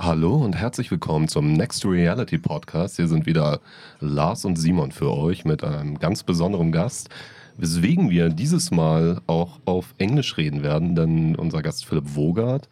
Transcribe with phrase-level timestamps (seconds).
[0.00, 2.96] Hallo und herzlich willkommen zum Next Reality Podcast.
[2.96, 3.60] Hier sind wieder
[3.98, 7.08] Lars und Simon für euch mit einem ganz besonderen Gast,
[7.56, 12.68] weswegen wir dieses Mal auch auf Englisch reden werden, denn unser Gast Philipp Wogart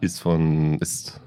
[0.00, 1.20] ist von ist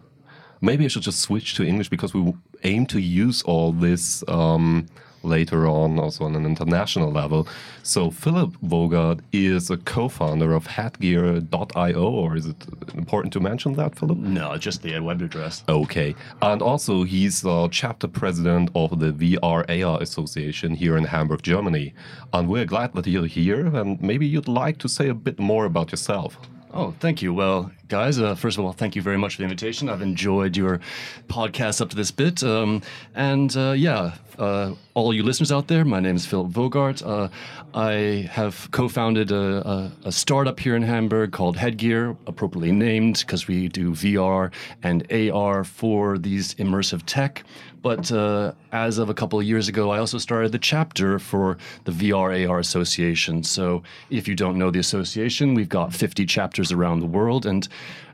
[0.60, 4.86] maybe I should just switch to English because we aim to use all this um,
[5.24, 7.48] later on also on an international level.
[7.84, 13.98] So Philip Wogart is a co-founder of Headgear.io, or is it important to mention that,
[13.98, 14.18] Philip?
[14.18, 15.64] No, just the web address.
[15.68, 16.16] Okay.
[16.42, 21.94] And also he's a chapter president of the VR AR Association here in Hamburg, Germany.
[22.34, 25.66] And we're glad that you're here and maybe you'd like to say a bit more
[25.66, 26.38] about yourself.
[26.74, 27.34] Oh, thank you.
[27.34, 29.90] Well, guys, uh, first of all, thank you very much for the invitation.
[29.90, 30.80] I've enjoyed your
[31.28, 32.44] podcast up to this bit.
[32.44, 32.84] Um,
[33.16, 37.02] and uh, yeah, uh, all you listeners out there, my name is Philip Wogart.
[37.04, 37.28] Uh,
[37.74, 43.20] I have co founded a, a, a, startup here in Hamburg called Headgear, appropriately named
[43.20, 47.44] because we do VR and AR for these immersive tech.
[47.82, 51.58] But uh, as of a couple of years ago, I also started the chapter for
[51.86, 53.44] the VR AR Association.
[53.44, 57.46] So if you don't know the association, we've got 50 chapters around the world.
[57.46, 57.68] And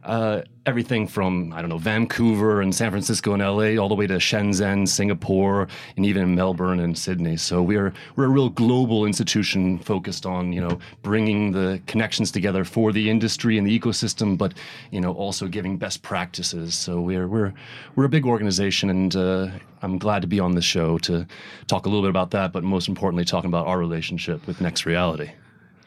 [0.05, 4.07] uh, everything from I don't know Vancouver and San Francisco and LA, all the way
[4.07, 7.37] to Shenzhen, Singapore, and even Melbourne and Sydney.
[7.37, 12.63] So we're we're a real global institution focused on you know bringing the connections together
[12.63, 14.53] for the industry and the ecosystem, but
[14.91, 16.75] you know also giving best practices.
[16.75, 17.53] So we're we're
[17.95, 19.47] we're a big organization, and uh,
[19.81, 21.25] I'm glad to be on this show to
[21.67, 24.85] talk a little bit about that, but most importantly, talking about our relationship with Next
[24.85, 25.31] Reality.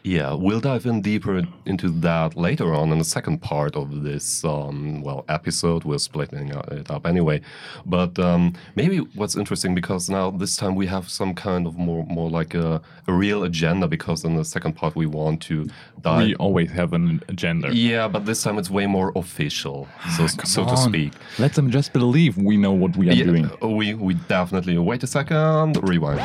[0.05, 4.45] Yeah, we'll dive in deeper into that later on in the second part of this
[4.45, 5.85] um, well episode.
[5.85, 7.41] We're splitting it up anyway,
[7.85, 12.07] but um, maybe what's interesting because now this time we have some kind of more
[12.07, 15.69] more like a, a real agenda because in the second part we want to
[16.01, 16.27] dive.
[16.29, 17.75] We always have an agenda.
[17.75, 21.13] Yeah, but this time it's way more official, so Ah, so to speak.
[21.39, 23.51] Let them just believe we know what we are Yeah, doing.
[23.77, 25.77] we we definitely wait a second.
[25.83, 26.21] Rewind.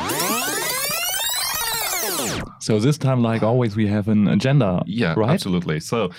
[2.64, 4.82] So this time, like always, we have an agenda.
[4.86, 5.28] Yeah, right.
[5.28, 5.80] absolutely.
[5.80, 6.10] So,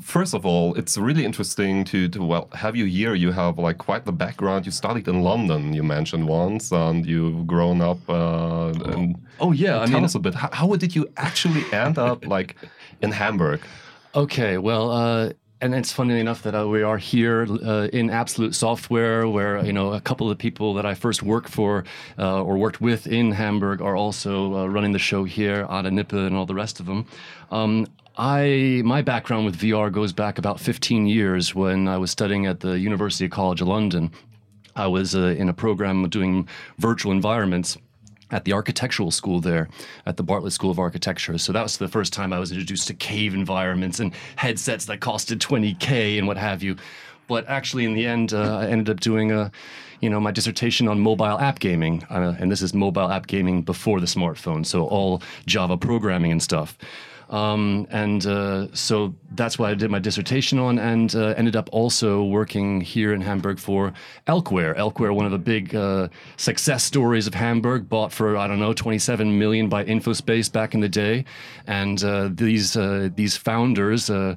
[0.00, 3.14] first of all, it's really interesting to, to well have you here.
[3.14, 4.64] You have like quite the background.
[4.64, 5.74] You studied in London.
[5.74, 7.98] You mentioned once, and you've grown up.
[8.08, 10.34] Uh, and Oh yeah, I tell mean, us a bit.
[10.34, 12.56] How, how did you actually end up like
[13.02, 13.60] in Hamburg?
[14.14, 18.54] Okay, well, uh, and it's funny enough that uh, we are here uh, in Absolute
[18.54, 21.84] Software, where you know a couple of the people that I first worked for
[22.18, 26.26] uh, or worked with in Hamburg are also uh, running the show here, Ada Nippe
[26.26, 27.06] and all the rest of them.
[27.50, 27.86] Um,
[28.16, 32.60] I my background with VR goes back about 15 years when I was studying at
[32.60, 34.12] the University College of London.
[34.76, 36.48] I was uh, in a program doing
[36.78, 37.76] virtual environments
[38.30, 39.68] at the architectural school there
[40.06, 41.38] at the Bartlett School of Architecture.
[41.38, 45.00] So that was the first time I was introduced to cave environments and headsets that
[45.00, 46.76] costed 20K and what have you.
[47.26, 49.52] But actually, in the end, uh, I ended up doing a,
[50.00, 53.62] you know, my dissertation on mobile app gaming, uh, and this is mobile app gaming
[53.62, 56.78] before the smartphone, so all Java programming and stuff.
[57.30, 61.68] Um, and uh, so that's what I did my dissertation on, and uh, ended up
[61.72, 63.92] also working here in Hamburg for
[64.26, 64.74] Elkware.
[64.76, 68.72] Elkware, one of the big uh, success stories of Hamburg, bought for I don't know
[68.72, 71.24] 27 million by InfoSpace back in the day,
[71.66, 74.10] and uh, these uh, these founders.
[74.10, 74.34] Uh,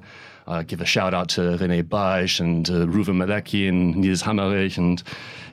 [0.66, 5.02] give a shout out to Rene Beisch and Ruven Malecki and Niels Hammerich and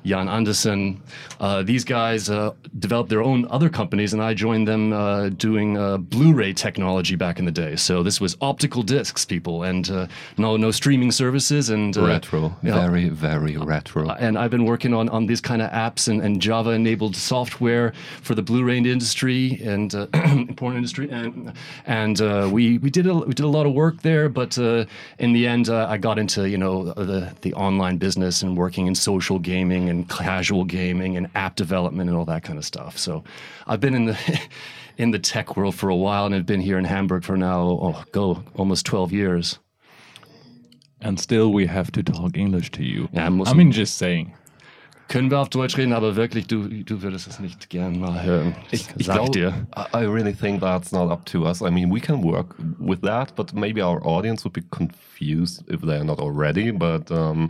[0.03, 1.01] Jan Andersen.
[1.39, 5.77] Uh, these guys uh, developed their own other companies, and I joined them uh, doing
[5.77, 7.75] uh, Blu-ray technology back in the day.
[7.75, 10.07] So this was optical discs, people, and uh,
[10.37, 14.09] no no streaming services and uh, retro, very very retro.
[14.11, 17.93] and I've been working on, on these kind of apps and, and Java enabled software
[18.21, 20.07] for the Blu-ray industry and uh,
[20.55, 21.53] porn industry, and
[21.85, 24.29] and uh, we we did a, we did a lot of work there.
[24.29, 24.85] But uh,
[25.17, 28.87] in the end, uh, I got into you know the the online business and working
[28.87, 32.97] in social gaming and casual gaming and app development and all that kind of stuff.
[32.97, 33.23] So
[33.67, 34.17] I've been in the
[34.97, 37.61] in the tech world for a while, and I've been here in Hamburg for now
[37.61, 39.59] oh go almost twelve years.
[41.01, 43.07] And still, we have to talk English to you.
[43.13, 44.33] Ja, muss I mean, just saying.
[45.09, 48.55] Können wir auf Deutsch reden, aber wirklich, du, du würdest es nicht gern mal hören.
[48.69, 49.65] Ich, ich Sag glaub, dir.
[49.75, 51.63] I I really think that's not up to us.
[51.63, 55.81] I mean, we can work with that, but maybe our audience would be confused if
[55.81, 56.71] they're not already.
[56.71, 57.49] But um,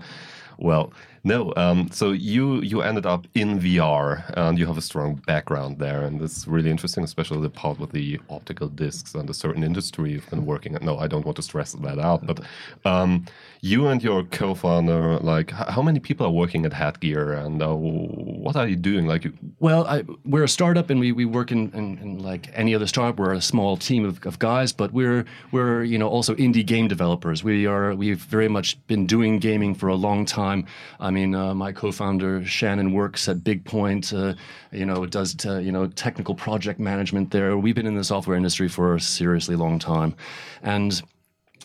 [0.57, 0.93] well,
[1.23, 5.77] No, um, so you you ended up in VR, and you have a strong background
[5.79, 9.63] there, and it's really interesting, especially the part with the optical discs and a certain
[9.63, 10.81] industry you've been working at.
[10.81, 12.39] No, I don't want to stress that out, but
[12.85, 13.25] um,
[13.61, 18.55] you and your co-founder, like, how many people are working at Headgear, and uh, what
[18.55, 19.05] are you doing?
[19.05, 22.49] Like, you- Well, I, we're a startup, and we, we work in, in, in like
[22.53, 23.19] any other startup.
[23.19, 26.87] We're a small team of, of guys, but we're we're you know also indie game
[26.87, 27.43] developers.
[27.43, 30.65] We are we've very much been doing gaming for a long time.
[30.99, 34.13] I mean, uh, my co-founder Shannon works at Bigpoint.
[34.13, 34.35] Uh,
[34.71, 37.57] you know, does uh, you know technical project management there.
[37.57, 40.15] We've been in the software industry for a seriously long time,
[40.63, 41.01] and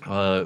[0.06, 0.45] uh,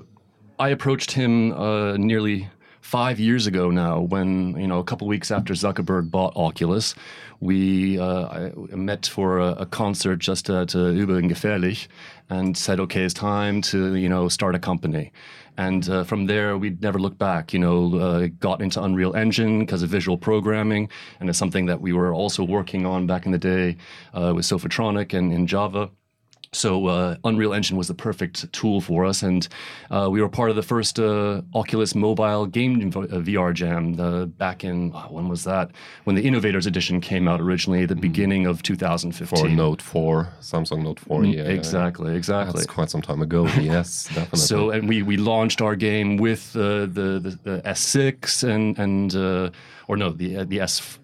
[0.59, 2.49] I approached him uh, nearly
[2.81, 6.95] five years ago now when you know a couple weeks after Zuckerberg bought Oculus,
[7.41, 11.89] we uh, met for a, a concert just uh, to Uebel und Gefährlich
[12.31, 15.13] and said, okay, it's time to you know start a company.
[15.59, 17.53] And uh, from there, we never looked back.
[17.53, 20.89] You know, uh, got into Unreal Engine because of visual programming,
[21.19, 23.77] and it's something that we were also working on back in the day
[24.15, 25.91] uh, with Sophotronic and in Java.
[26.53, 29.47] So uh, Unreal Engine was the perfect tool for us, and
[29.91, 34.65] uh, we were part of the first uh, Oculus Mobile Game VR Jam uh, back
[34.65, 35.71] in oh, when was that?
[36.05, 39.39] When the Innovators Edition came out originally, the beginning of 2015.
[39.39, 41.43] for Note 4, Samsung Note 4, yeah.
[41.43, 42.61] yeah, exactly, exactly.
[42.61, 43.47] That's quite some time ago.
[43.61, 44.39] Yes, definitely.
[44.39, 49.15] So and we we launched our game with uh, the, the the S6 and and
[49.15, 49.51] uh,
[49.87, 50.99] or no the the S.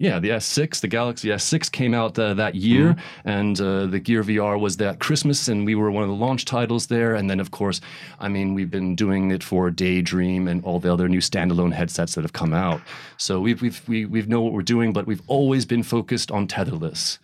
[0.00, 4.22] Yeah, the S6, the Galaxy S6 came out uh, that year, and uh, the Gear
[4.22, 7.16] VR was that Christmas, and we were one of the launch titles there.
[7.16, 7.80] And then, of course,
[8.20, 12.14] I mean, we've been doing it for Daydream and all the other new standalone headsets
[12.14, 12.80] that have come out.
[13.18, 16.46] So we've we've we, we've know what we're doing, but we've always been focused on
[16.46, 17.18] tetherless.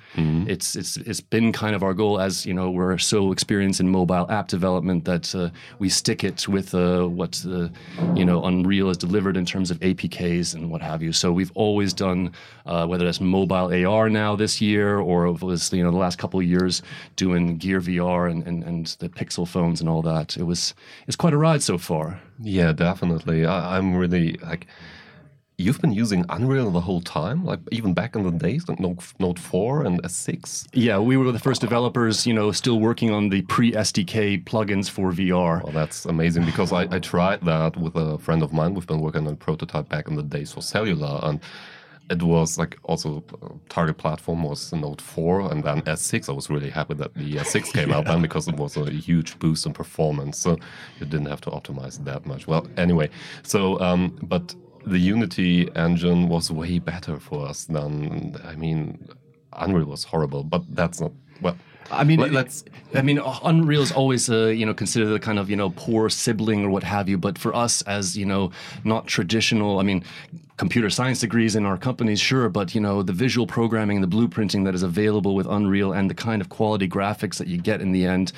[0.49, 3.89] It's it's it's been kind of our goal, as you know, we're so experienced in
[3.89, 7.71] mobile app development that uh, we stick it with uh, what the
[8.17, 11.13] you know Unreal has delivered in terms of APKs and what have you.
[11.13, 12.33] So we've always done
[12.67, 16.41] uh, whether that's mobile AR now this year or was you know the last couple
[16.41, 16.83] of years
[17.15, 20.37] doing Gear VR and, and, and the Pixel phones and all that.
[20.37, 20.75] It was
[21.07, 22.21] it's quite a ride so far.
[22.41, 23.47] Yeah, definitely.
[23.47, 24.67] I, I'm really like.
[25.57, 29.13] You've been using Unreal the whole time, like even back in the days, like Note,
[29.21, 30.67] Note 4 and S6.
[30.73, 34.91] Yeah, we were the first developers, you know, still working on the pre SDK plugins
[34.91, 35.63] for VR.
[35.63, 38.75] Well, that's amazing because I, I tried that with a friend of mine.
[38.75, 41.41] We've been working on a prototype back in the days for cellular, and
[42.11, 46.29] it was like also uh, target platform was Note 4 and then S6.
[46.29, 49.39] I was really happy that the S6 came out then because it was a huge
[49.39, 50.37] boost in performance.
[50.37, 50.59] So
[50.99, 52.49] you didn't have to optimize that much.
[52.49, 53.11] Well, anyway,
[53.45, 54.55] so um, but
[54.87, 59.09] the Unity engine was way better for us than I mean,
[59.53, 61.57] Unreal was horrible, but that's not well.
[61.91, 62.65] I mean, Let- let's-
[62.95, 66.09] I mean, Unreal is always, uh, you know, considered the kind of, you know, poor
[66.09, 67.19] sibling or what have you.
[67.19, 68.51] But for us, as you know,
[68.85, 69.79] not traditional.
[69.79, 70.03] I mean,
[70.57, 74.65] computer science degrees in our companies, sure, but you know, the visual programming, the blueprinting
[74.65, 77.93] that is available with Unreal, and the kind of quality graphics that you get in
[77.93, 78.33] the end.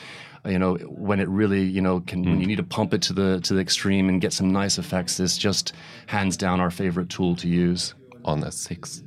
[0.44, 3.12] You know, when it really, you know, can when you need to pump it to
[3.12, 5.72] the to the extreme and get some nice effects, is just
[6.06, 7.94] hands down our favorite tool to use.
[8.24, 9.02] on S6.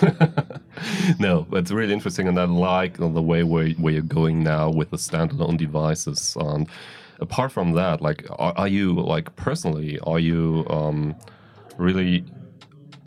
[1.18, 4.90] no, it's really interesting, and I like the way where, where you're going now with
[4.90, 6.36] the standalone devices.
[6.38, 6.68] And
[7.20, 9.98] apart from that, like, are, are you like personally?
[10.00, 11.16] Are you um,
[11.78, 12.24] really?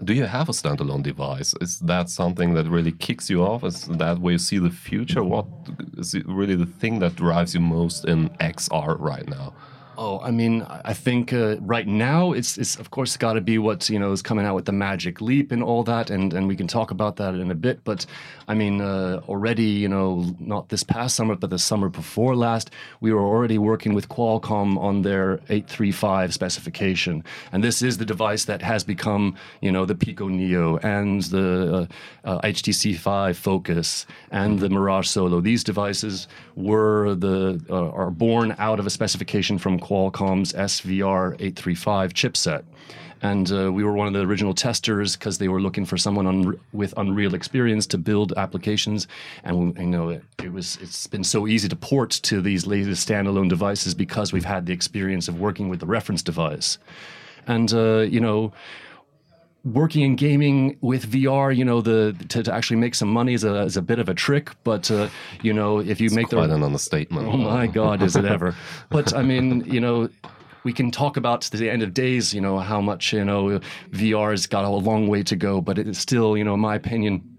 [0.03, 1.53] Do you have a standalone device?
[1.61, 3.63] Is that something that really kicks you off?
[3.63, 5.23] Is that where you see the future?
[5.23, 5.47] What
[5.97, 9.53] is it really the thing that drives you most in XR right now?
[9.97, 13.57] Oh, I mean, I think uh, right now it's it's of course got to be
[13.57, 16.47] what you know is coming out with the Magic Leap and all that, and and
[16.47, 17.83] we can talk about that in a bit.
[17.83, 18.05] But
[18.47, 22.71] I mean, uh, already you know, not this past summer, but the summer before last,
[22.99, 28.45] we were already working with Qualcomm on their 835 specification, and this is the device
[28.45, 31.87] that has become you know the Pico Neo and the
[32.25, 35.39] uh, uh, HTC Vive Focus and the Mirage Solo.
[35.39, 42.13] These devices were the uh, are born out of a specification from Qualcomm's SVR 835
[42.13, 42.63] chipset.
[43.21, 46.25] And uh, we were one of the original testers because they were looking for someone
[46.25, 49.07] un- with Unreal experience to build applications.
[49.43, 53.07] And you know, it, it was it's been so easy to port to these latest
[53.07, 56.79] standalone devices because we've had the experience of working with the reference device.
[57.45, 58.53] And uh, you know,
[59.65, 63.43] working in gaming with VR, you know, the to, to actually make some money is
[63.43, 64.51] a, is a bit of a trick.
[64.63, 65.09] But uh,
[65.41, 67.27] you know, if you make the Quite an understatement.
[67.27, 68.55] Oh my God, is it ever?
[68.89, 70.09] But I mean, you know,
[70.63, 73.59] we can talk about to the end of days, you know, how much, you know,
[73.91, 76.59] VR has got a long way to go, but it is still, you know, in
[76.59, 77.34] my opinion,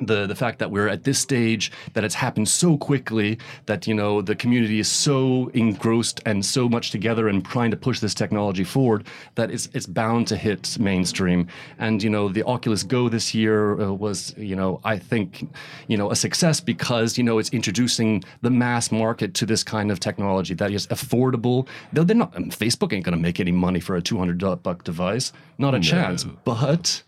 [0.00, 3.94] the the fact that we're at this stage that it's happened so quickly that you
[3.94, 8.14] know the community is so engrossed and so much together and trying to push this
[8.14, 11.46] technology forward that it's it's bound to hit mainstream.
[11.78, 15.48] And you know the Oculus Go this year uh, was you know I think
[15.88, 19.90] you know a success because you know it's introducing the mass market to this kind
[19.90, 21.66] of technology that is affordable.
[21.92, 25.32] They're, they're not Facebook ain't going to make any money for a 200 buck device.
[25.58, 26.24] Not a chance.
[26.44, 27.02] But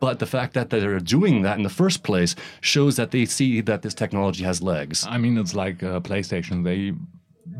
[0.00, 3.60] but the fact that they're doing that in the first place shows that they see
[3.60, 5.06] that this technology has legs.
[5.06, 6.64] I mean, it's like uh, PlayStation.
[6.64, 6.94] They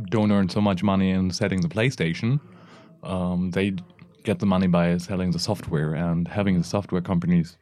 [0.08, 2.40] don't earn so much money in setting the PlayStation.
[3.02, 3.74] Um, they
[4.24, 7.56] get the money by selling the software and having the software companies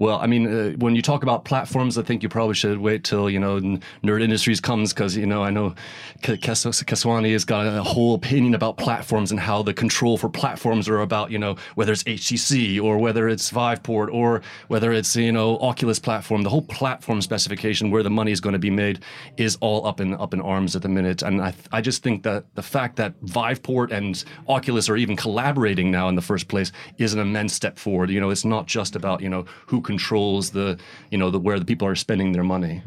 [0.00, 3.02] well, I mean, uh, when you talk about platforms, I think you probably should wait
[3.02, 3.60] till you know
[4.04, 5.74] Nerd Industries comes because you know I know
[6.22, 11.00] Keswani has got a whole opinion about platforms and how the control for platforms are
[11.00, 15.58] about you know whether it's HTC or whether it's Viveport or whether it's you know
[15.58, 16.42] Oculus platform.
[16.42, 19.00] The whole platform specification where the money is going to be made
[19.36, 22.22] is all up in up in arms at the minute, and I I just think
[22.22, 26.70] that the fact that Viveport and Oculus are even collaborating now in the first place
[26.98, 28.10] is an immense step forward.
[28.10, 30.68] You know, it's not just about you know who controls the
[31.10, 32.82] you know the where the people are spending their money.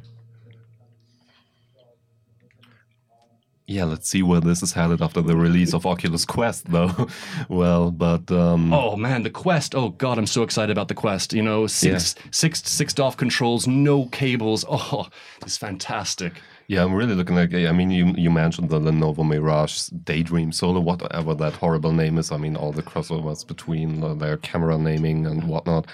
[3.71, 7.07] Yeah, let's see where this is headed after the release of Oculus Quest, though.
[7.49, 9.73] well, but um, oh man, the Quest!
[9.75, 11.31] Oh god, I'm so excited about the Quest.
[11.31, 12.23] You know, six yeah.
[12.31, 14.65] six six DOF controls, no cables.
[14.93, 15.07] Oh,
[15.41, 16.33] it's fantastic.
[16.67, 17.53] Yeah, I'm really looking like.
[17.53, 22.31] I mean, you you mentioned the Lenovo Mirage Daydream Solo, whatever that horrible name is.
[22.31, 25.87] I mean, all the crossovers between their camera naming and whatnot.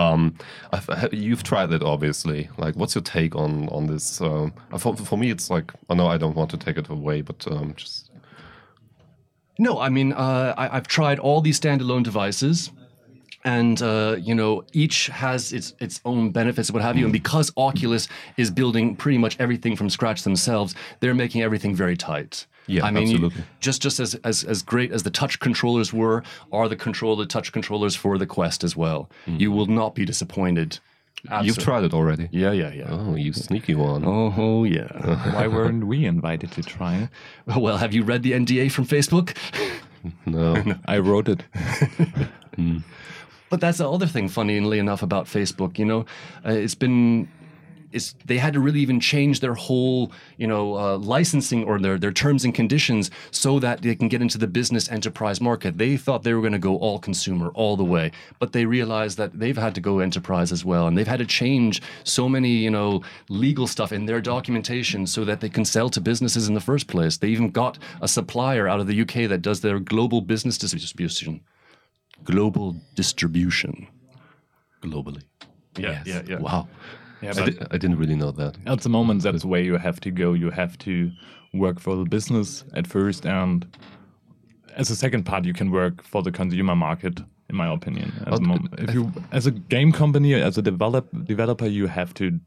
[0.00, 0.36] Um,
[1.12, 2.48] you've tried it, obviously.
[2.56, 4.20] Like, what's your take on on this?
[4.20, 7.22] Um, for, for me, it's like, oh no, I don't want to take it away,
[7.22, 8.10] but um, just.
[9.58, 12.70] No, I mean, uh, I, I've tried all these standalone devices
[13.44, 17.50] and uh, you know each has its its own benefits what have you and because
[17.56, 22.84] oculus is building pretty much everything from scratch themselves they're making everything very tight yeah,
[22.84, 23.44] I mean, absolutely.
[23.60, 26.22] just just as, as as great as the touch controllers were,
[26.52, 29.10] are the controller touch controllers for the Quest as well.
[29.26, 29.40] Mm.
[29.40, 30.78] You will not be disappointed.
[31.24, 31.46] Absolutely.
[31.46, 32.28] You've tried it already.
[32.32, 32.86] Yeah, yeah, yeah.
[32.88, 34.04] Oh, you sneaky one.
[34.06, 34.88] Oh, oh yeah.
[35.34, 37.08] Why weren't we invited to try it?
[37.60, 39.36] Well, have you read the NDA from Facebook?
[40.26, 41.42] no, I wrote it.
[42.56, 42.82] mm.
[43.50, 45.78] But that's the other thing, funnily enough, about Facebook.
[45.78, 46.00] You know,
[46.46, 47.28] uh, it's been
[47.92, 51.98] is they had to really even change their whole you know uh, licensing or their
[51.98, 55.78] their terms and conditions so that they can get into the business enterprise market.
[55.78, 59.18] They thought they were going to go all consumer all the way, but they realized
[59.18, 62.50] that they've had to go enterprise as well, and they've had to change so many
[62.50, 66.54] you know legal stuff in their documentation so that they can sell to businesses in
[66.54, 67.16] the first place.
[67.16, 71.40] They even got a supplier out of the UK that does their global business distribution,
[72.24, 73.86] global distribution,
[74.82, 75.22] globally.
[75.76, 76.06] Yeah, yes.
[76.06, 76.38] yeah, yeah.
[76.38, 76.68] Wow.
[77.22, 78.56] Yeah, I, di- I, didn't really know that.
[78.66, 80.32] At the moment, that's where you have to go.
[80.32, 81.10] You have to
[81.52, 83.66] work for the business at first, and
[84.76, 87.20] as a second part, you can work for the consumer market.
[87.48, 91.08] In my opinion, at the moment, if you as a game company, as a develop,
[91.24, 92.38] developer, you have to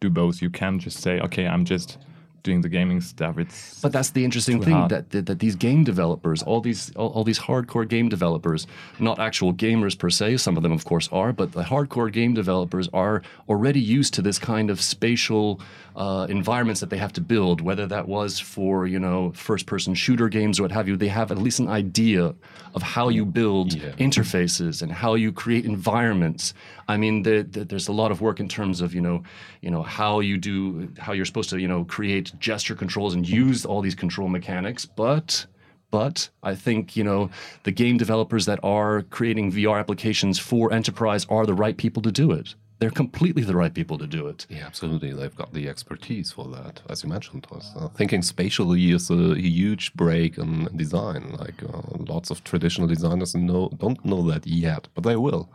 [0.00, 0.40] do both.
[0.40, 1.98] You can't just say, "Okay, I'm just
[2.42, 3.38] doing the gaming stuff.
[3.38, 7.10] It's but that's the interesting thing that, that, that these game developers, all these all,
[7.10, 8.66] all, these hardcore game developers,
[8.98, 12.34] not actual gamers per se, some of them of course are, but the hardcore game
[12.34, 15.60] developers are already used to this kind of spatial
[15.96, 17.60] uh, environments that they have to build.
[17.60, 21.08] Whether that was for you know first person shooter games or what have you, they
[21.08, 22.34] have at least an idea
[22.74, 23.90] of how you build yeah.
[23.92, 26.54] interfaces and how you create environments.
[26.86, 29.22] I mean, the, the, there's a lot of work in terms of you know,
[29.60, 33.28] you know how you do how you're supposed to you know create gesture controls and
[33.28, 35.46] use all these control mechanics, but
[35.90, 37.30] but I think you know
[37.64, 42.12] the game developers that are creating VR applications for enterprise are the right people to
[42.12, 42.54] do it.
[42.78, 44.46] They're completely the right people to do it.
[44.48, 45.12] Yeah, absolutely.
[45.12, 47.46] They've got the expertise for that, as you mentioned.
[47.50, 51.32] Uh, thinking spatially is a huge break in design.
[51.32, 55.50] Like uh, lots of traditional designers know, don't know that yet, but they will.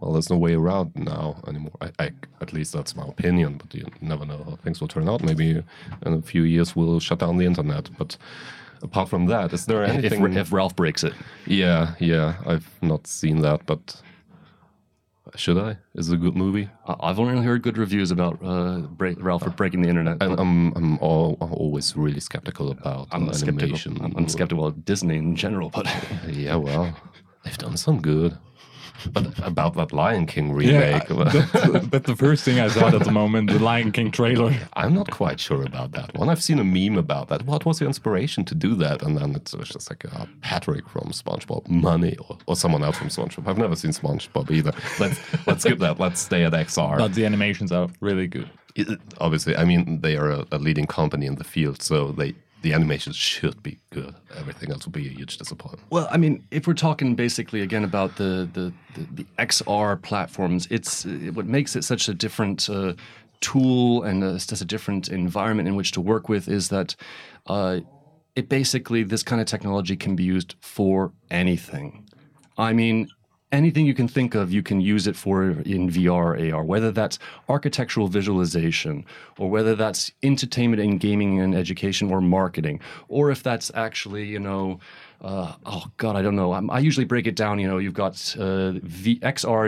[0.00, 1.72] Well, there's no way around now anymore.
[1.80, 2.10] I, I,
[2.40, 5.22] at least that's my opinion, but you never know how things will turn out.
[5.22, 5.62] Maybe
[6.04, 7.88] in a few years we'll shut down the internet.
[7.96, 8.16] But
[8.82, 10.22] apart from that, is there anything?
[10.24, 11.14] If, if Ralph breaks it.
[11.46, 12.36] Yeah, yeah.
[12.46, 14.02] I've not seen that, but
[15.34, 15.76] should I?
[15.94, 16.68] Is it a good movie?
[16.86, 20.18] I've only heard good reviews about uh, break, Ralph for breaking the internet.
[20.20, 23.56] And I'm I'm all, always really skeptical about I'm animation.
[23.56, 24.04] Skeptical.
[24.04, 25.86] I'm, I'm skeptical of Disney in general, but
[26.28, 26.96] yeah, well,
[27.44, 28.36] they've done some good.
[29.12, 31.08] But about that Lion King Yeah, remake,
[31.90, 33.50] that's, the first thing I thought at the moment.
[33.50, 34.54] The Lion King trailer.
[34.74, 36.28] I'm not quite sure about that one.
[36.28, 37.44] I've seen a meme about that.
[37.46, 39.02] What was the inspiration to do that?
[39.02, 43.08] And then it's just like uh, Patrick from SpongeBob, Money, or, or someone else from
[43.08, 43.46] SpongeBob.
[43.48, 44.72] I've never seen SpongeBob either.
[44.98, 45.98] Let's let's skip that.
[46.00, 46.98] Let's stay at XR.
[46.98, 48.48] But the animations are really good.
[48.74, 52.34] It- obviously, I mean they are a, a leading company in the field, so they
[52.66, 54.12] the animations should be good.
[54.36, 55.84] Everything else will be a huge disappointment.
[55.90, 60.66] Well, I mean, if we're talking basically again about the the, the, the XR platforms,
[60.68, 62.94] it's uh, what makes it such a different uh,
[63.40, 66.96] tool and uh, such a different environment in which to work with is that
[67.46, 67.78] uh,
[68.34, 72.04] it basically this kind of technology can be used for anything.
[72.58, 73.08] I mean,
[73.56, 77.18] anything you can think of, you can use it for in VR, AR, whether that's
[77.48, 79.04] architectural visualization,
[79.38, 84.38] or whether that's entertainment and gaming and education or marketing, or if that's actually, you
[84.38, 84.78] know,
[85.22, 86.52] uh, oh God, I don't know.
[86.52, 87.58] I'm, I usually break it down.
[87.58, 88.72] You know, you've got uh,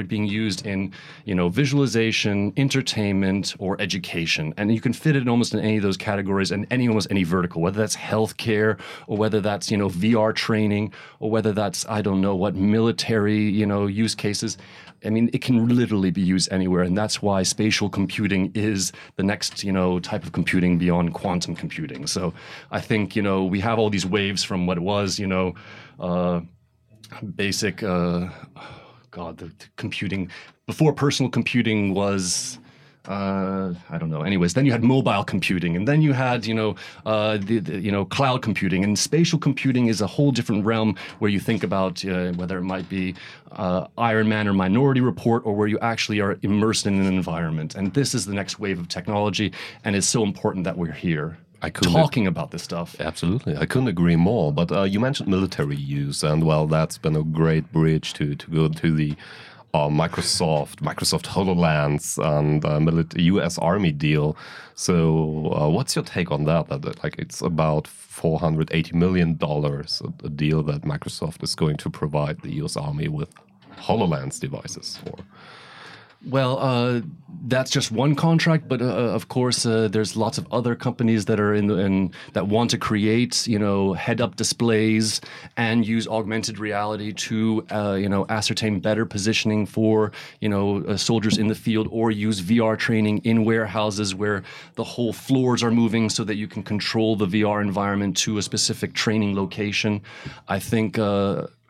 [0.07, 0.93] being used in,
[1.25, 5.83] you know, visualization, entertainment, or education, and you can fit it almost in any of
[5.83, 9.89] those categories and any almost any vertical, whether that's healthcare or whether that's you know
[9.89, 14.59] VR training or whether that's I don't know what military you know use cases.
[15.05, 19.23] I mean, it can literally be used anywhere, and that's why spatial computing is the
[19.23, 22.07] next, you know, type of computing beyond quantum computing.
[22.07, 22.35] So,
[22.71, 25.55] I think you know we have all these waves from what it was, you know,
[26.01, 26.41] uh,
[27.37, 28.29] basic, uh,
[29.11, 30.31] God, the, the computing
[30.67, 32.59] before personal computing was.
[33.09, 34.21] Uh, I don't know.
[34.21, 37.79] Anyways, then you had mobile computing, and then you had, you know, uh, the, the
[37.79, 41.65] you know cloud computing, and spatial computing is a whole different realm where you think
[41.65, 43.15] about uh, whether it might be
[43.53, 47.75] uh, Iron Man or Minority Report, or where you actually are immersed in an environment.
[47.75, 51.39] And this is the next wave of technology, and it's so important that we're here
[51.63, 52.95] I talking about this stuff.
[53.01, 54.53] Absolutely, I couldn't agree more.
[54.53, 58.51] But uh, you mentioned military use, and well, that's been a great bridge to to
[58.51, 59.17] go to the
[59.75, 63.59] uh, Microsoft Microsoft Hololens and uh, U.S.
[63.59, 64.37] Army deal.
[64.75, 66.69] So, uh, what's your take on that?
[66.69, 71.55] That like it's about four hundred eighty million dollars a, a deal that Microsoft is
[71.55, 72.77] going to provide the U.S.
[72.77, 73.35] Army with
[73.77, 75.17] Hololens devices for.
[76.27, 77.03] Well, uh,
[77.47, 81.39] that's just one contract, but uh, of course, uh, there's lots of other companies that
[81.39, 85.21] are in, the, in that want to create, you know, head-up displays
[85.57, 90.11] and use augmented reality to, uh, you know, ascertain better positioning for,
[90.41, 94.43] you know, uh, soldiers in the field, or use VR training in warehouses where
[94.75, 98.43] the whole floors are moving, so that you can control the VR environment to a
[98.43, 100.03] specific training location.
[100.49, 100.99] I think.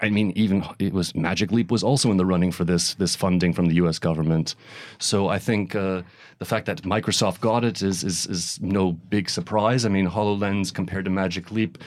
[0.01, 2.95] Uh, I mean, even it was Magic Leap was also in the running for this
[2.95, 3.99] this funding from the U.S.
[3.99, 4.55] government.
[4.99, 6.03] So I think uh,
[6.39, 9.85] the fact that Microsoft got it is, is is no big surprise.
[9.85, 11.79] I mean, Hololens compared to Magic Leap.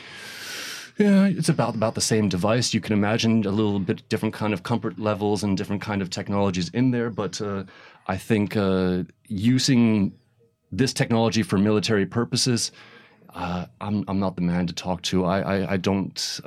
[0.98, 2.74] Yeah, it's about about the same device.
[2.74, 6.10] You can imagine a little bit different kind of comfort levels and different kind of
[6.10, 7.64] technologies in there, but uh,
[8.08, 10.14] I think uh, using
[10.72, 12.72] this technology for military purposes,
[13.34, 15.26] uh, I'm I'm not the man to talk to.
[15.26, 16.40] I I, I don't.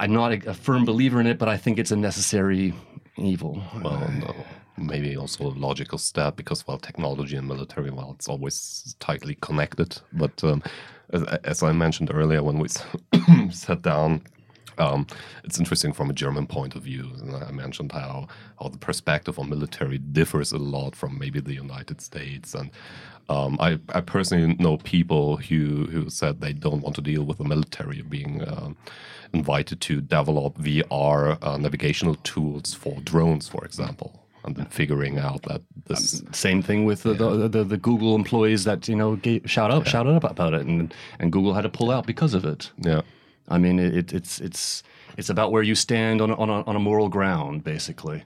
[0.00, 2.72] I'm not a, a firm believer in it, but I think it's a necessary
[3.18, 3.62] evil.
[3.82, 4.34] Well, no,
[4.78, 10.00] maybe also a logical step because, well, technology and military, well, it's always tightly connected.
[10.14, 10.62] But um,
[11.12, 12.68] as, as I mentioned earlier, when we
[13.50, 14.22] sat down,
[14.78, 15.06] um,
[15.44, 17.10] it's interesting from a German point of view.
[17.20, 18.26] And I mentioned how,
[18.58, 22.54] how the perspective on military differs a lot from maybe the United States.
[22.54, 22.70] And
[23.28, 27.38] um, I, I personally know people who, who said they don't want to deal with
[27.38, 28.76] the military being um
[29.32, 35.42] invited to develop VR uh, navigational tools for drones, for example, and then figuring out
[35.42, 36.22] that this.
[36.32, 39.86] Same thing with the, the, the, the Google employees that you know gave, shout out
[39.86, 42.70] shouted up about it, and and Google had to pull out because of it.
[42.78, 43.02] yeah.
[43.48, 44.82] I mean, it, it, it's it's
[45.16, 48.22] it's about where you stand on on a, on a moral ground, basically.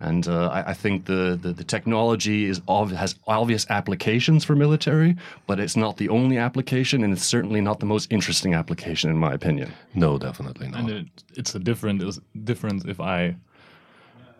[0.00, 4.54] And uh, I, I think the, the, the technology is ob- has obvious applications for
[4.54, 9.10] military, but it's not the only application, and it's certainly not the most interesting application,
[9.10, 9.72] in my opinion.
[9.94, 10.80] No, definitely not.
[10.80, 13.36] And it, it's a different is difference if I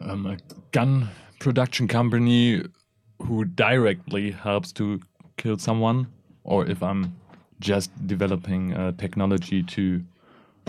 [0.01, 0.37] um, a
[0.73, 2.63] gun production company
[3.23, 5.01] who directly helps to
[5.37, 6.07] kill someone,
[6.45, 7.17] or if I'm
[7.61, 10.05] just developing uh, technology to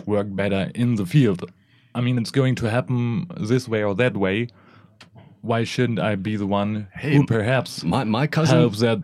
[0.06, 1.52] work better in the field.
[1.94, 4.48] I mean, it's going to happen this way or that way.
[5.42, 9.02] Why shouldn't I be the one who perhaps My my cousin helps that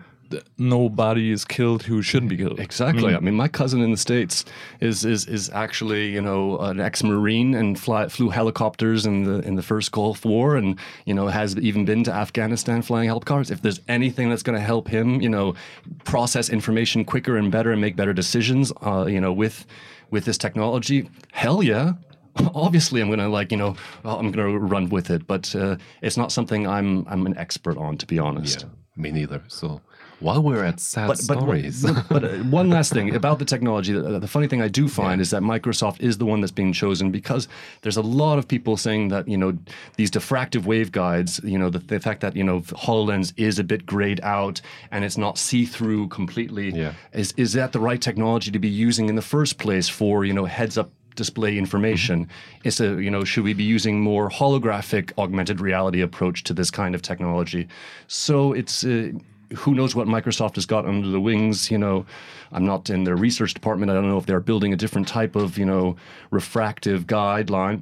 [0.57, 2.59] nobody is killed who shouldn't be killed?
[2.59, 3.15] Exactly.
[3.15, 4.45] I mean, my cousin in the states
[4.79, 9.55] is is is actually you know an ex-marine and fly, flew helicopters in the in
[9.55, 13.51] the first Gulf War, and you know has even been to Afghanistan flying helicopters.
[13.51, 15.55] If there's anything that's going to help him, you know,
[16.03, 19.65] process information quicker and better and make better decisions, uh, you know, with
[20.09, 21.93] with this technology, hell yeah.
[22.55, 26.31] obviously I'm gonna like you know I'm gonna run with it, but uh, it's not
[26.31, 28.61] something I'm I'm an expert on to be honest.
[28.61, 29.43] Yeah, me neither.
[29.47, 29.81] So
[30.23, 33.91] while we're at sad But but, stories, but, uh, one last thing about the technology.
[33.91, 36.71] The, the funny thing I do find is that Microsoft is the one that's being
[36.71, 37.47] chosen because
[37.81, 39.57] there's a lot of people saying that you know
[39.97, 43.85] these diffractive waveguides, you know the, the fact that you know Hololens is a bit
[43.85, 46.71] grayed out and it's not see through completely.
[46.71, 46.93] Yeah.
[47.11, 50.33] Is is that the right technology to be using in the first place for you
[50.33, 52.27] know heads up display information.
[52.63, 56.71] Is a you know should we be using more holographic augmented reality approach to this
[56.71, 57.67] kind of technology?
[58.07, 59.11] So it's uh,
[59.55, 62.05] who knows what Microsoft has got under the wings you know.
[62.51, 63.89] I'm not in their research department.
[63.89, 65.95] I don't know if they're building a different type of you know
[66.31, 67.81] refractive guideline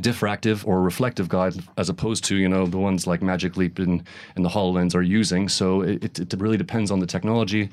[0.00, 4.02] diffractive or reflective guide as opposed to you know the ones like Magic Leap and,
[4.36, 5.48] and the HoloLens are using.
[5.48, 7.68] So it, it really depends on the technology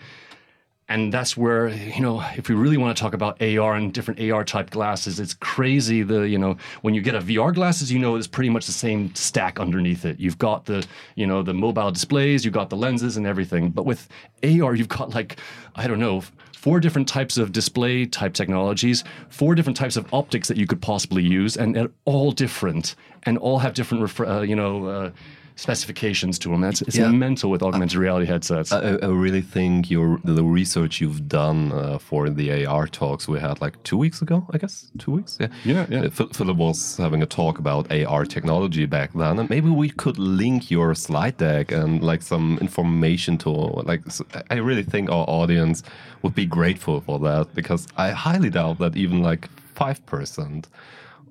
[0.88, 4.20] and that's where you know if we really want to talk about AR and different
[4.20, 6.04] AR type glasses, it's crazy.
[6.04, 8.72] The you know when you get a VR glasses, you know it's pretty much the
[8.72, 10.20] same stack underneath it.
[10.20, 13.72] You've got the you know the mobile displays, you've got the lenses and everything.
[13.72, 14.08] But with
[14.44, 15.40] AR, you've got like
[15.76, 16.22] I don't know
[16.54, 20.82] four different types of display type technologies, four different types of optics that you could
[20.82, 24.86] possibly use, and they're all different and all have different uh, you know.
[24.86, 25.12] Uh,
[25.56, 26.62] specifications to them.
[26.62, 27.12] That's it's Yeah.
[27.12, 28.72] mental with augmented reality headsets.
[28.72, 33.40] I, I really think your the research you've done uh, for the AR talks we
[33.40, 35.38] had like two weeks ago, I guess two weeks.
[35.40, 36.02] Yeah, Yeah, yeah.
[36.06, 40.18] Uh, Philip was having a talk about AR technology back then, and maybe we could
[40.20, 44.02] link your slide deck and like some information to like.
[44.50, 45.84] I really think our audience
[46.22, 50.68] would be grateful for that because I highly doubt that even like five percent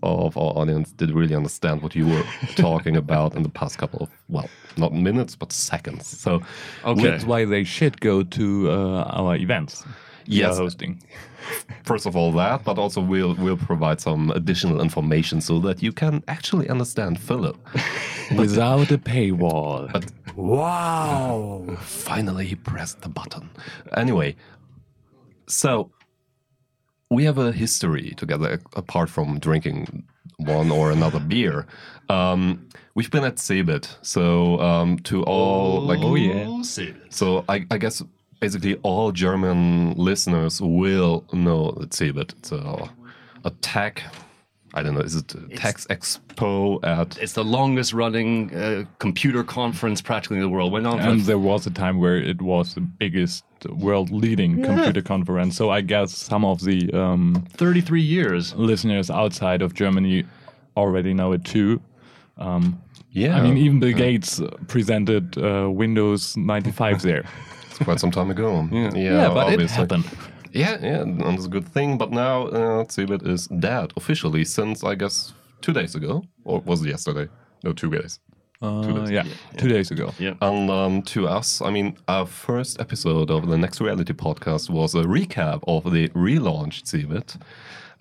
[0.05, 2.25] of our audience did really understand what you were
[2.57, 6.07] talking about in the past couple of well, not minutes but seconds.
[6.07, 6.43] So
[6.85, 7.03] Okay.
[7.03, 9.85] That's why they should go to uh, our events.
[10.27, 10.59] Yes.
[10.59, 11.03] hosting.
[11.85, 15.93] first of all that, but also we'll we'll provide some additional information so that you
[15.93, 17.57] can actually understand Philip.
[18.37, 19.93] Without a paywall.
[19.93, 21.77] But wow!
[21.81, 23.51] Finally, he pressed the button.
[23.97, 24.37] Anyway,
[25.47, 25.91] so
[27.15, 30.05] we have a history together apart from drinking
[30.39, 31.67] one or another beer.
[32.09, 36.63] Um, we've been at Cebit, so um, to all like Oh, yeah.
[37.11, 38.03] So I, I guess
[38.41, 42.35] basically all German listeners will know that Cebit.
[42.39, 42.91] It's a,
[43.45, 44.03] a tech.
[44.77, 45.01] I don't know.
[45.03, 47.17] Is it a Tex Expo at?
[47.19, 50.73] It's the longest running uh, computer conference practically in the world.
[50.73, 55.01] Went on And there was a time where it was the biggest world leading computer
[55.01, 55.57] conference.
[55.57, 58.53] So I guess some of the um, 33 years.
[58.55, 60.25] listeners outside of Germany
[60.77, 61.81] already know it too.
[63.13, 67.25] Yeah, I mean, even Bill Gates uh, presented uh, Windows 95 there.
[67.71, 68.69] it's quite some time ago.
[68.73, 70.05] Yeah, Yeah, but it happened.
[70.55, 71.99] Yeah, yeah, and it's a good thing.
[71.99, 76.83] But now uh, Cebit is dead officially since I guess two days ago, or was
[76.85, 77.29] it yesterday?
[77.65, 78.21] No, two days.
[78.63, 79.25] Uh, yeah,
[79.57, 80.13] two days ago.
[80.19, 80.35] Yeah.
[80.41, 84.95] And um, to us, I mean, our first episode of the Next Reality podcast was
[84.95, 87.37] a recap of the relaunched Cebit.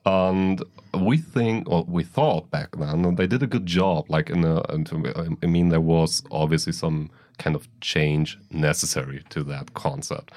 [0.06, 0.64] And
[0.94, 4.06] we think, or we thought back then, they did a good job.
[4.10, 9.44] Like, in a, and I mean, there was obviously some kind of change necessary to
[9.44, 10.32] that concept.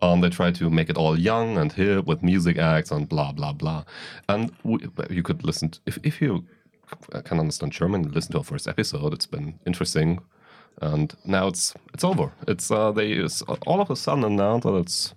[0.00, 3.32] Um, they try to make it all young and hip with music acts and blah,
[3.32, 3.84] blah, blah.
[4.28, 4.78] And we,
[5.10, 6.44] you could listen, to, if, if you
[7.24, 9.12] can understand German, listen to our first episode.
[9.12, 10.20] It's been interesting
[10.80, 12.32] and now it's it's over.
[12.48, 13.22] It's uh, they
[13.66, 15.14] all of a sudden announced that it's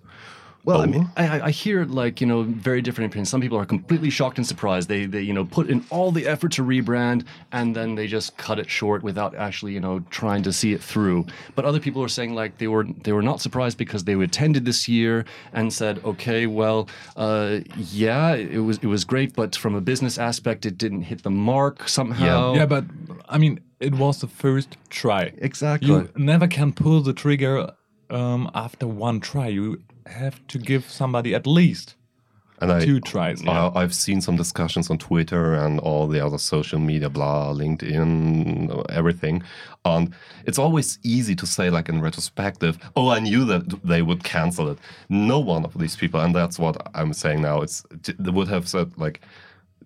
[0.66, 3.30] Well, I mean, I, I- I hear like you know very different opinions.
[3.30, 4.88] Some people are completely shocked and surprised.
[4.88, 8.36] They they you know put in all the effort to rebrand and then they just
[8.36, 11.24] cut it short without actually you know trying to see it through.
[11.54, 14.64] But other people are saying like they were they were not surprised because they attended
[14.64, 19.74] this year and said, okay, well, uh, yeah, it was it was great, but from
[19.76, 22.54] a business aspect, it didn't hit the mark somehow.
[22.54, 22.84] Yeah, but
[23.28, 25.32] I mean, it was the first try.
[25.38, 25.88] exactly.
[25.88, 27.70] You never can pull the trigger
[28.10, 29.46] um, after one try.
[29.46, 31.96] You have to give somebody at least
[32.60, 33.46] and I, two tries.
[33.46, 38.90] I, I've seen some discussions on Twitter and all the other social media, blah, LinkedIn,
[38.90, 39.42] everything.
[39.84, 40.14] And
[40.46, 44.70] it's always easy to say, like in retrospective, oh, I knew that they would cancel
[44.70, 44.78] it.
[45.08, 47.60] No one of these people, and that's what I'm saying now.
[47.60, 47.84] It's
[48.18, 49.20] they would have said like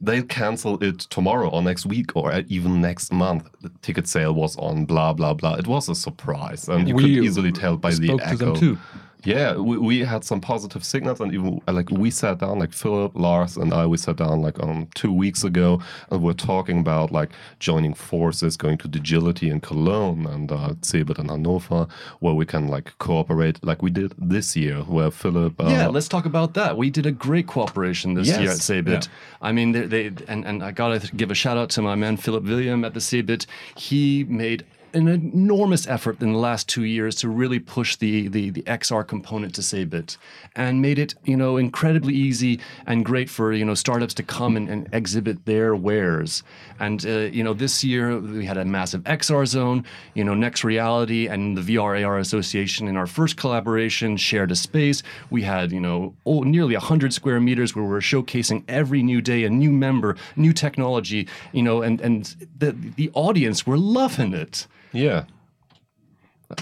[0.00, 3.48] they'll cancel it tomorrow or next week or even next month.
[3.60, 5.54] The ticket sale was on blah blah blah.
[5.54, 8.78] It was a surprise, and you We could easily tell by the echo.
[9.22, 9.38] To them too.
[9.38, 12.72] Yeah, we, we had some positive signals, and even uh, like we sat down, like
[12.72, 15.80] Philip, Lars, and I, we sat down like um two weeks ago,
[16.10, 21.18] and we're talking about like joining forces, going to Digility in Cologne and uh, Cebit
[21.18, 21.86] in Hannover,
[22.20, 25.60] where we can like cooperate, like we did this year, where Philip.
[25.60, 26.76] Uh, yeah, let's talk about that.
[26.76, 29.08] We did a great cooperation this year at Yes, Cebit.
[29.42, 32.16] I mean, they, they and and I gotta give a shout out to my man
[32.16, 33.46] Philip William at the Cebit.
[33.76, 38.50] He made an enormous effort in the last two years to really push the, the,
[38.50, 40.16] the XR component to Cebit
[40.56, 44.56] and made it, you know, incredibly easy and great for, you know, startups to come
[44.56, 46.42] and, and exhibit their wares.
[46.78, 50.64] And, uh, you know, this year we had a massive XR zone, you know, Next
[50.64, 55.02] Reality and the VR AR Association in our first collaboration shared a space.
[55.30, 59.44] We had, you know, oh, nearly 100 square meters where we're showcasing every new day
[59.44, 64.66] a new member, new technology, you know, and, and the, the audience were loving it.
[64.92, 65.24] Yeah.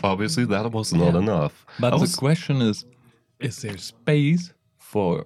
[0.02, 1.64] Obviously, that was not enough.
[1.80, 2.84] But I the was- question is
[3.40, 5.24] is there space for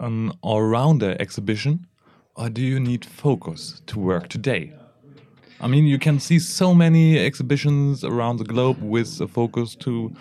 [0.00, 1.86] an all rounder exhibition,
[2.36, 4.72] or do you need focus to work today?
[5.60, 10.12] I mean, you can see so many exhibitions around the globe with a focus to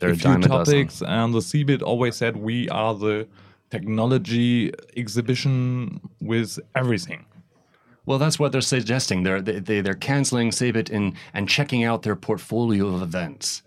[0.00, 0.74] They're a few dime a dozen.
[0.74, 3.26] topics, and the CeBIT always said we are the
[3.70, 7.24] technology exhibition with everything.
[8.08, 9.18] Well, that's what they're suggesting.
[9.24, 13.62] They're they, they, they're canceling Cebit and and checking out their portfolio of events.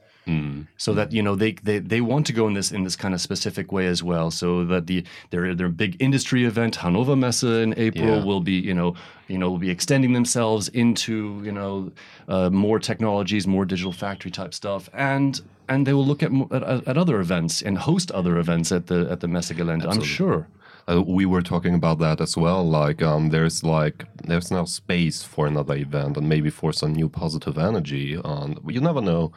[0.77, 3.13] So that you know they, they they want to go in this in this kind
[3.13, 4.31] of specific way as well.
[4.31, 8.23] So that the their their big industry event Hannover Messe in April Yeah.
[8.23, 8.95] will be you know
[9.27, 11.91] you know will be extending themselves into you know
[12.29, 16.87] uh, more technologies, more digital factory type stuff, and and they will look at at,
[16.87, 19.85] at other events and host other events at the at the Messe Gelände.
[19.85, 20.47] I'm sure.
[20.89, 22.67] Uh, we were talking about that as well.
[22.67, 27.09] Like, um, there's like there's now space for another event and maybe for some new
[27.09, 28.19] positive energy.
[28.23, 29.31] And you never know.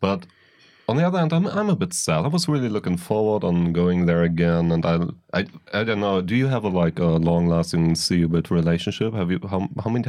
[0.00, 0.26] But
[0.88, 2.24] on the other hand, I'm I'm a bit sad.
[2.24, 4.70] I was really looking forward on going there again.
[4.72, 4.94] And I
[5.38, 5.44] I,
[5.74, 6.20] I don't know.
[6.22, 9.12] Do you have a like a long lasting Cebit relationship?
[9.14, 10.04] Have you how how many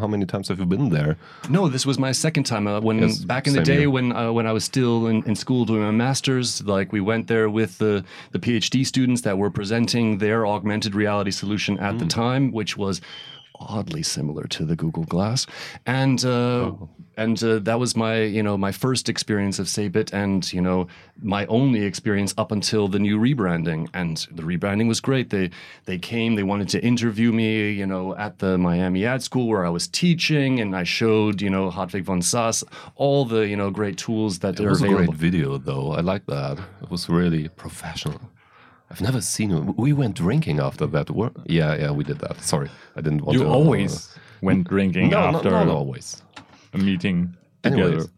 [0.00, 1.16] how many times have you been there?
[1.48, 2.66] No, this was my second time.
[2.68, 3.90] Uh, when Yes, back in the day here.
[3.90, 7.26] when uh, when I was still in, in school doing my masters, like we went
[7.26, 11.98] there with the the PhD students that were presenting their augmented reality solution at Mm.
[11.98, 13.00] the time, which was
[13.60, 15.46] oddly similar to the Google Glass,
[15.86, 16.28] and uh,
[16.72, 16.88] Oh.
[17.16, 20.86] and uh, that was my you know my first experience of Cebit, and you know
[21.22, 23.88] my only experience up until the new rebranding.
[23.94, 25.28] And the rebranding was great.
[25.30, 25.50] They
[25.84, 29.66] they came, they wanted to interview me, you know, at the Miami Ad School where
[29.66, 32.64] I was teaching, and I showed you know Hartwig von Sass
[32.96, 35.92] all the you know great tools that It are was a great video, though.
[35.92, 36.58] I like that.
[36.82, 38.20] It was really professional.
[38.90, 39.78] I've never seen it.
[39.78, 41.10] We went drinking after that.
[41.10, 42.40] Were- Yeah, yeah, we did that.
[42.42, 43.50] Sorry, I didn't want You to.
[43.50, 46.22] uh, always went drinking no, after not, not always.
[46.72, 47.82] a meeting together.
[47.82, 48.08] Anyways.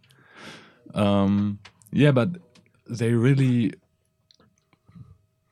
[0.94, 1.58] Um,
[1.92, 2.28] yeah, but
[2.88, 3.72] they really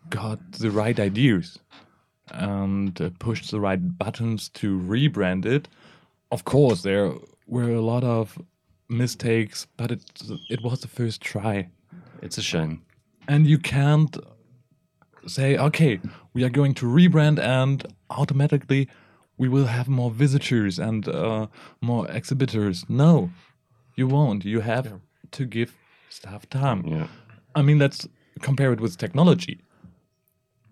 [0.08, 1.58] got the right ideas
[2.32, 5.68] and uh, pushed the right buttons to rebrand it.
[6.30, 7.12] Of course, there
[7.46, 8.38] were a lot of
[8.88, 10.02] mistakes, but it
[10.48, 11.68] it was the first try,
[12.22, 12.82] It's a shame.
[13.28, 14.16] and you can't
[15.26, 16.00] say, okay,
[16.34, 18.88] we are going to rebrand, and automatically
[19.38, 21.46] we will have more visitors and uh,
[21.80, 22.84] more exhibitors.
[22.88, 23.30] No,
[23.96, 24.44] you won't.
[24.44, 25.00] You have
[25.32, 25.74] to give
[26.08, 26.84] staff time.
[26.86, 27.06] Yeah.
[27.54, 28.06] I mean, let's
[28.42, 29.60] compare it with technology.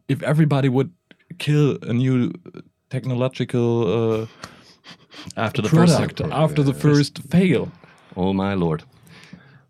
[0.08, 0.90] If everybody would
[1.38, 2.32] kill a new
[2.90, 4.26] technological uh,
[5.37, 7.70] After the first product after the first fail,
[8.16, 8.82] Oh my lord.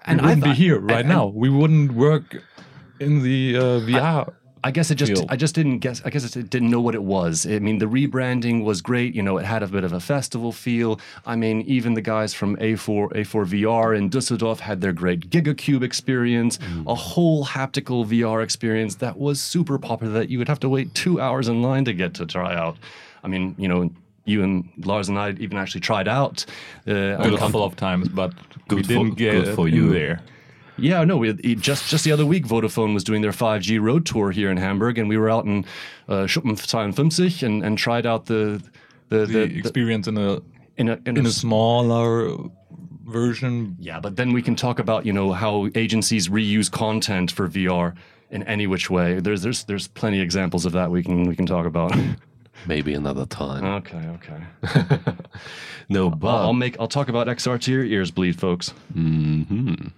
[0.07, 1.27] And we wouldn't be here right and- now.
[1.27, 2.37] We wouldn't work
[3.01, 4.29] in the uh, VR.
[4.29, 4.33] I
[4.71, 5.27] guess it just field.
[5.29, 7.47] I just didn't guess I guess it didn't know what it was.
[7.47, 10.53] I mean the rebranding was great, you know, it had a bit of a festival
[10.53, 11.01] feel.
[11.27, 15.83] I mean even the guys from A4 A4 VR in Düsseldorf had their great GigaCube
[15.83, 20.69] experience, a whole haptical VR experience that was super popular that you would have to
[20.69, 22.77] wait 2 hours in line to get to try out.
[23.25, 23.91] I mean, you know,
[24.25, 26.45] you and Lars and I even actually tried out
[26.87, 29.91] uh, a couple of times, but we Good for- didn't get good for in you.
[29.91, 30.21] there.
[30.79, 31.17] Yeah, no.
[31.17, 34.57] We, just just the other week, Vodafone was doing their 5G road tour here in
[34.57, 35.65] Hamburg, and we were out in
[36.09, 38.63] uh, Schuppen and, and tried out the
[39.09, 40.41] the, The, the, the experience in a
[40.77, 42.37] in a, in in a a smaller
[43.07, 43.77] version.
[43.81, 44.01] yeah.
[44.01, 47.95] But then we can talk about you know how agencies reuse content for VR
[48.31, 49.21] in any which way.
[49.21, 51.93] There's there's there's plenty of examples of that we can we can talk about.
[52.67, 53.65] Maybe another time.
[53.65, 55.01] okay, okay.
[55.89, 58.73] no, but I'll, I'll make I'll talk about XR till your ears bleed, folks.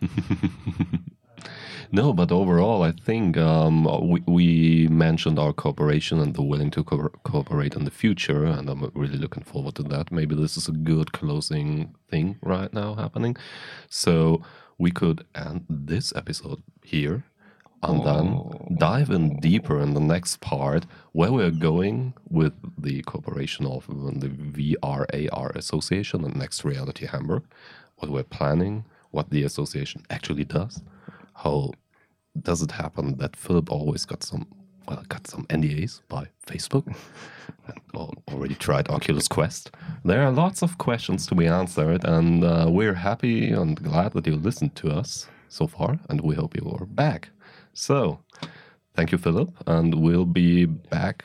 [1.92, 6.84] No, but overall, I think um, we, we mentioned our cooperation and the willing to
[6.84, 10.12] co- cooperate in the future, and I'm really looking forward to that.
[10.12, 13.36] Maybe this is a good closing thing right now happening.
[13.88, 14.40] So
[14.78, 17.24] we could end this episode here,
[17.82, 23.66] and then dive in deeper in the next part where we're going with the cooperation
[23.66, 27.44] of the VRAR Association and Next Reality Hamburg,
[27.96, 30.82] what we're planning, what the association actually does,
[31.34, 31.72] how
[32.40, 34.46] does it happen that Philip always got some
[34.86, 36.86] well got some NDAs by Facebook
[37.66, 39.70] and already tried Oculus Quest.
[40.04, 44.26] There are lots of questions to be answered, and uh, we're happy and glad that
[44.26, 47.30] you listened to us so far, and we hope you are back.
[47.80, 48.18] So,
[48.94, 51.24] thank you, Philip, and we'll be back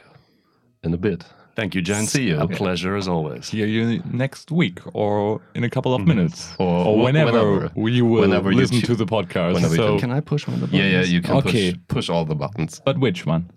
[0.83, 1.25] in a bit.
[1.55, 2.05] Thank you, Jen.
[2.05, 2.39] See you.
[2.39, 3.47] A pleasure as always.
[3.47, 6.15] See you next week or in a couple of mm-hmm.
[6.15, 7.89] minutes Or or whenever, whenever.
[7.89, 9.53] you will Whenever you listen to the podcast.
[9.53, 10.91] whenever so, Can I push one of the buttons?
[10.91, 11.71] Yeah, yeah, you can Okay.
[11.73, 12.81] push, push all the buttons.
[12.85, 13.49] but which one?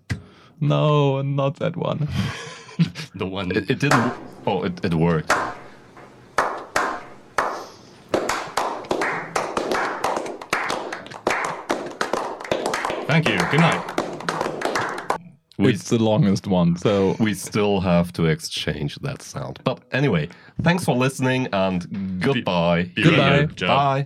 [0.59, 2.07] No, not that one.
[3.15, 3.51] The one.
[3.51, 4.13] It, it didn't.
[4.47, 5.33] Oh, it, it worked.
[13.09, 13.39] Thank you.
[13.49, 15.19] Good night.
[15.57, 16.77] We, it's the longest one.
[16.77, 19.59] So we still have to exchange that sound.
[19.63, 20.29] But anyway,
[20.61, 22.83] thanks for listening and goodbye.
[22.95, 24.05] Be right Goodbye.